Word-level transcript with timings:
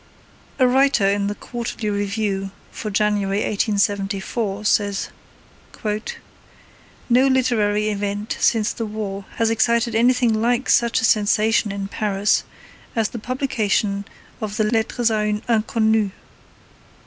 A 0.57 0.65
writer 0.67 1.05
in 1.07 1.27
the 1.27 1.35
Quarterly 1.35 1.91
Review 1.91 2.49
for 2.71 2.89
January 2.89 3.43
1874 3.43 4.65
says: 4.65 5.09
No 7.07 7.27
literary 7.27 7.89
event 7.89 8.35
since 8.39 8.73
the 8.73 8.87
war 8.87 9.25
has 9.35 9.51
excited 9.51 9.93
anything 9.93 10.33
like 10.33 10.71
such 10.71 11.01
a 11.01 11.05
sensation 11.05 11.71
in 11.71 11.87
Paris 11.87 12.43
as 12.95 13.09
the 13.09 13.19
publication 13.19 14.03
of 14.41 14.57
the 14.57 14.63
Lettres 14.63 15.11
a 15.11 15.19
une 15.27 15.43
Inconnue. 15.47 16.09